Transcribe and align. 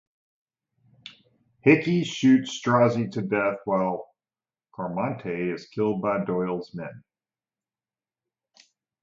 Hickey 1.61 2.03
shoots 2.03 2.53
Strozzi 2.59 3.07
to 3.11 3.21
death, 3.21 3.57
while 3.65 4.09
Carmonte 4.73 5.27
is 5.53 5.67
killed 5.67 6.01
by 6.01 6.25
Doyle's 6.25 6.73
men. 6.73 7.03